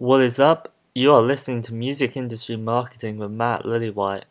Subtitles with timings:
[0.00, 0.72] What is up?
[0.94, 4.22] You are listening to Music Industry Marketing with Matt Lillywhite.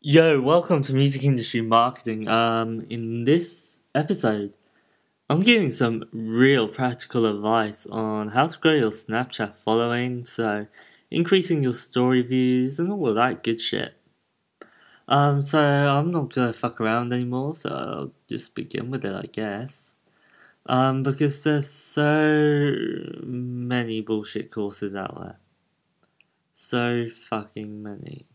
[0.00, 2.26] Yo, welcome to Music Industry Marketing.
[2.26, 4.54] Um, in this episode,
[5.28, 10.68] I'm giving some real practical advice on how to grow your Snapchat following, so
[11.10, 13.97] increasing your story views and all of that good shit.
[15.08, 19.26] Um, so I'm not gonna fuck around anymore, so I'll just begin with it, I
[19.32, 19.96] guess.
[20.66, 22.76] Um, because there's so
[23.24, 25.36] many bullshit courses out there.
[26.52, 28.26] So fucking many.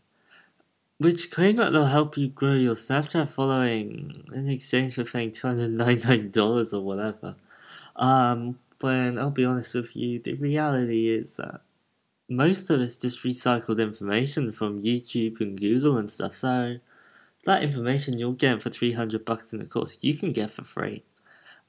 [0.98, 6.72] Which claim that they'll help you grow your Snapchat following in exchange for paying $299
[6.72, 7.36] or whatever.
[7.96, 11.60] Um, when I'll be honest with you, the reality is that
[12.28, 16.34] most of it's just recycled information from YouTube and Google and stuff.
[16.34, 16.76] So
[17.44, 21.04] that information you'll get for 300 bucks in a course, you can get for free.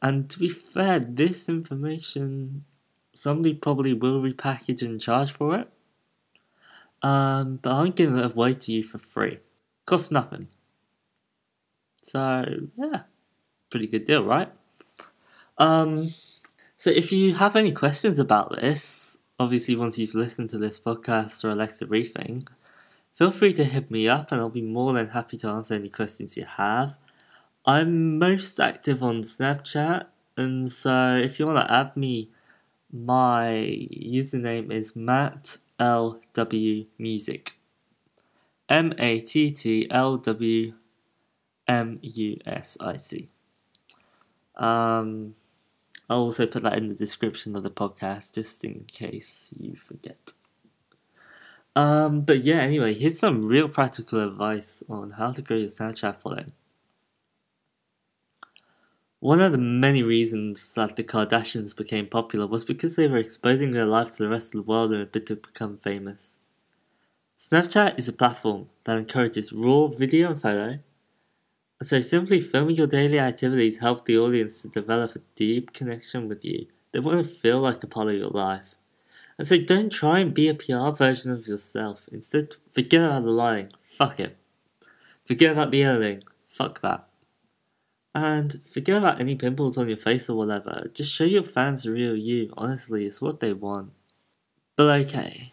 [0.02, 2.66] And to be fair, this information
[3.14, 5.70] somebody probably will repackage and charge for it.
[7.02, 9.40] Um, but I'm giving it away to you for free.
[9.86, 10.50] Costs nothing.
[12.02, 12.46] So
[12.76, 13.04] yeah,
[13.70, 14.50] pretty good deal, right?
[15.58, 16.08] Um,
[16.78, 19.05] so if you have any questions about this,
[19.40, 22.44] obviously once you've listened to this podcast or Alexa briefing,
[23.14, 25.90] feel free to hit me up and I'll be more than happy to answer any
[25.90, 26.98] questions you have.
[27.66, 30.06] I'm most active on Snapchat,
[30.38, 32.30] and so if you want to add me,
[32.92, 37.54] my username is Matt LW Music.
[38.70, 40.74] M A T T L W
[41.68, 43.30] M U S I C.
[44.56, 45.34] Um,
[46.10, 50.34] I'll also put that in the description of the podcast just in case you forget.
[51.76, 56.18] Um, but yeah, anyway, here's some real practical advice on how to grow your Snapchat
[56.18, 56.54] following.
[59.20, 63.72] One of the many reasons that the Kardashians became popular was because they were exposing
[63.72, 66.38] their lives to the rest of the world in a bid to become famous.
[67.38, 70.80] Snapchat is a platform that encourages raw video and photo,
[71.84, 76.46] so simply filming your daily activities help the audience to develop a deep connection with
[76.46, 76.68] you.
[76.92, 78.76] They want to feel like a part of your life.
[79.38, 82.08] And so don't try and be a PR version of yourself.
[82.12, 83.72] Instead, forget about the lying.
[83.82, 84.38] Fuck it.
[85.26, 86.24] Forget about the editing.
[86.48, 87.08] Fuck that.
[88.14, 90.90] And forget about any pimples on your face or whatever.
[90.94, 92.54] Just show your fans the real you.
[92.56, 93.92] Honestly, it's what they want.
[94.78, 95.52] But okay.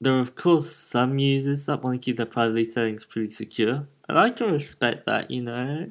[0.00, 3.84] There are of course some users that want to keep their privacy settings pretty secure.
[4.08, 5.88] And I can respect that, you know.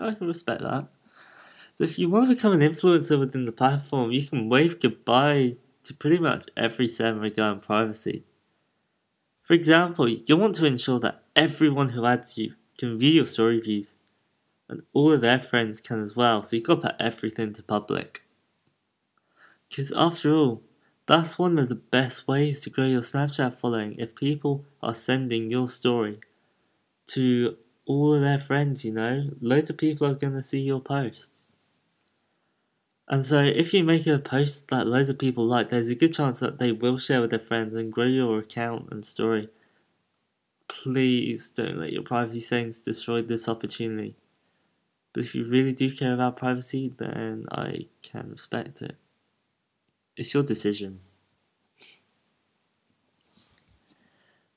[0.00, 0.88] I can respect that.
[1.76, 5.52] But if you want to become an influencer within the platform, you can wave goodbye
[5.84, 8.24] to pretty much every setting regarding privacy.
[9.42, 13.60] For example, you want to ensure that everyone who adds you can view your story
[13.60, 13.96] views
[14.68, 18.22] and all of their friends can as well, so you gotta put everything to public.
[19.68, 20.62] Because after all,
[21.06, 25.50] that's one of the best ways to grow your Snapchat following if people are sending
[25.50, 26.20] your story
[27.14, 27.56] to
[27.86, 29.30] all of their friends, you know?
[29.40, 31.52] Loads of people are gonna see your posts.
[33.08, 36.14] And so if you make a post that loads of people like, there's a good
[36.14, 39.48] chance that they will share with their friends and grow your account and story.
[40.68, 44.14] Please don't let your privacy settings destroy this opportunity.
[45.12, 48.94] But if you really do care about privacy, then I can respect it.
[50.16, 51.00] It's your decision.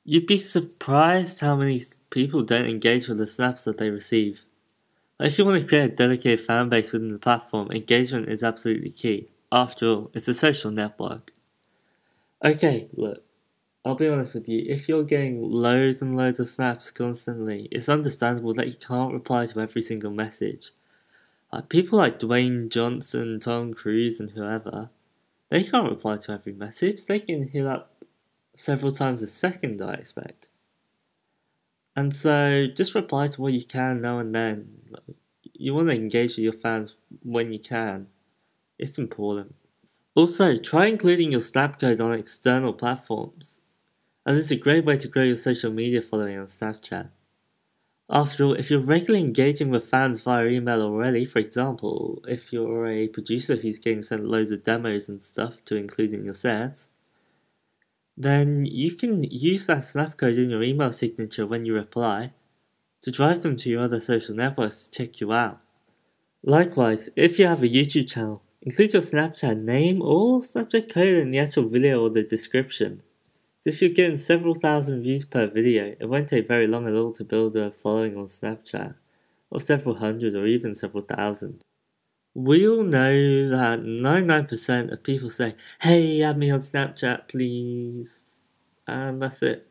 [0.06, 4.44] You'd be surprised how many people don't engage with the snaps that they receive.
[5.18, 8.92] If you want to create a dedicated fan base within the platform, engagement is absolutely
[8.92, 9.28] key.
[9.50, 11.32] After all, it's a social network.
[12.44, 13.24] Okay, look,
[13.86, 17.88] I'll be honest with you, if you're getting loads and loads of snaps constantly, it's
[17.88, 20.72] understandable that you can't reply to every single message.
[21.52, 24.90] Like people like Dwayne Johnson, Tom Cruise, and whoever,
[25.50, 27.06] they can't reply to every message.
[27.06, 27.93] They can hit up
[28.56, 30.50] several times a second, I expect.
[31.96, 34.80] And so just reply to what you can now and then.
[35.54, 38.08] You want to engage with your fans when you can.
[38.80, 39.56] It's important.
[40.16, 43.62] Also, try including your snap code on external platforms
[44.26, 47.10] as it's a great way to grow your social media following on Snapchat.
[48.10, 52.86] After all, if you're regularly engaging with fans via email already, for example, if you're
[52.86, 56.90] a producer who's getting sent loads of demos and stuff to include in your sets,
[58.16, 62.30] then you can use that snap code in your email signature when you reply
[63.02, 65.60] to drive them to your other social networks to check you out.
[66.44, 71.32] Likewise, if you have a YouTube channel, include your Snapchat name or subject code in
[71.32, 73.02] the actual video or the description.
[73.66, 77.14] If you're getting several thousand views per video, it won't take very long at all
[77.14, 78.96] to build a following on Snapchat,
[79.50, 81.64] or several hundred or even several thousand.
[82.36, 88.42] We all know that 99% of people say, hey, add me on Snapchat, please.
[88.88, 89.68] And that's it.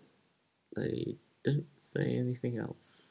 [0.76, 3.02] They don't say anything else.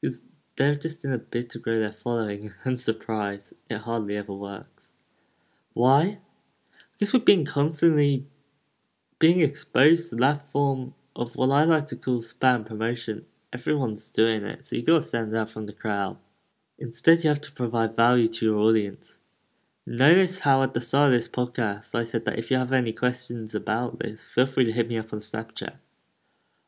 [0.00, 0.22] Because
[0.56, 4.92] they're just in a bid to grow their following, and surprise, it hardly ever works.
[5.72, 6.18] Why?
[6.92, 8.26] Because we've been constantly
[9.18, 13.26] being exposed to that form of what I like to call spam promotion.
[13.52, 16.18] Everyone's doing it, so you gotta stand out from the crowd.
[16.78, 19.20] Instead, you have to provide value to your audience.
[19.84, 22.92] Notice how at the start of this podcast I said that if you have any
[22.92, 25.78] questions about this, feel free to hit me up on Snapchat.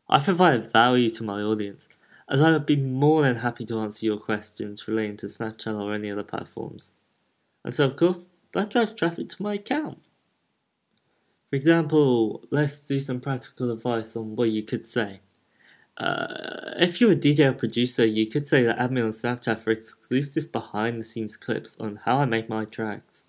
[0.09, 1.89] I provide value to my audience,
[2.29, 5.95] as I would be more than happy to answer your questions relating to Snapchat or
[5.95, 6.93] any other platforms.
[7.65, 9.99] And so, of course, that drives traffic to my account.
[11.51, 15.21] For example, let's do some practical advice on what you could say.
[16.01, 19.59] Uh, if you're a DJ or producer, you could say that add me on Snapchat
[19.59, 23.27] for exclusive behind the scenes clips on how I make my tracks.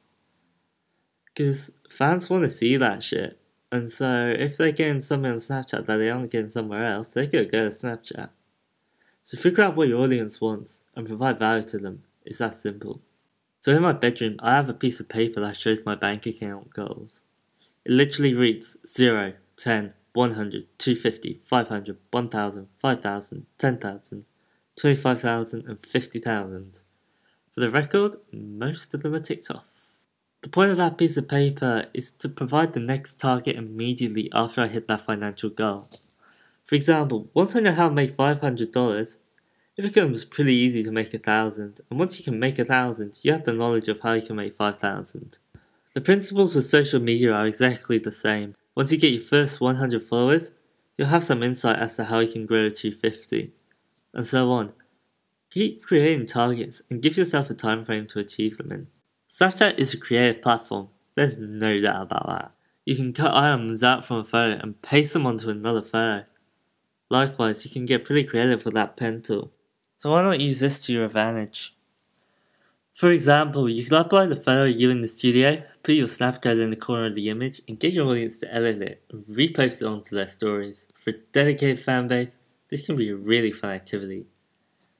[1.25, 3.35] Because fans want to see that shit.
[3.73, 7.27] And so if they're getting something on Snapchat that they aren't getting somewhere else, they
[7.27, 8.29] could go to Snapchat.
[9.21, 12.03] So figure out what your audience wants and provide value to them.
[12.25, 13.01] It's that simple.
[13.59, 16.73] So in my bedroom, I have a piece of paper that shows my bank account
[16.73, 17.21] goals.
[17.83, 24.25] It literally reads 0, 10, 100, 250, 500, 1000, 5000, 10,000,
[24.75, 26.81] 25,000, and 50,000.
[27.51, 29.69] For the record, most of them are ticked off.
[30.41, 34.61] The point of that piece of paper is to provide the next target immediately after
[34.61, 35.87] I hit that financial goal.
[36.65, 39.17] For example, once I know how to make $500,
[39.77, 43.19] it becomes pretty easy to make a thousand, and once you can make a thousand,
[43.21, 45.37] you have the knowledge of how you can make 5,000.
[45.93, 48.55] The principles with social media are exactly the same.
[48.75, 50.51] Once you get your first 100 followers,
[50.97, 53.51] you'll have some insight as to how you can grow to 50,
[54.13, 54.73] and so on.
[55.49, 58.87] Keep creating targets and give yourself a time frame to achieve them in.
[59.29, 62.55] Snapchat is a creative platform, there's no doubt about that.
[62.85, 66.25] You can cut items out from a photo and paste them onto another photo.
[67.09, 69.51] Likewise, you can get pretty creative with that pen tool.
[69.97, 71.75] So why not use this to your advantage?
[73.01, 76.61] For example, you can upload a photo of you in the studio, put your Snapchat
[76.61, 79.81] in the corner of the image, and get your audience to edit it and repost
[79.81, 80.85] it onto their stories.
[80.95, 82.37] For a dedicated fan base,
[82.69, 84.27] this can be a really fun activity.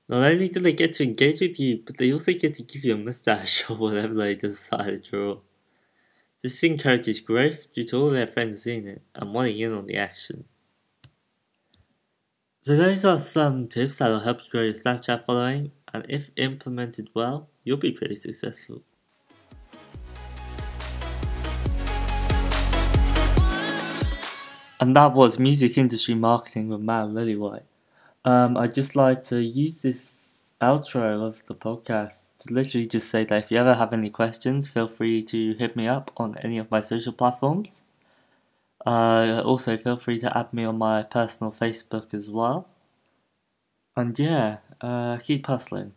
[0.09, 2.83] Not only do they get to engage with you, but they also get to give
[2.83, 5.37] you a mustache or whatever they decide to draw.
[6.41, 9.97] This encourages growth due to all their friends seeing it and wanting in on the
[9.97, 10.45] action.
[12.61, 16.29] So those are some tips that will help you grow your Snapchat following, and if
[16.35, 18.81] implemented well, you'll be pretty successful.
[24.79, 27.63] And that was music industry marketing with Matt Lillywhite.
[28.25, 33.23] Um, I'd just like to use this outro of the podcast to literally just say
[33.25, 36.57] that if you ever have any questions, feel free to hit me up on any
[36.57, 37.85] of my social platforms.
[38.85, 42.67] Uh, also, feel free to add me on my personal Facebook as well.
[43.95, 45.93] And yeah, uh, keep hustling.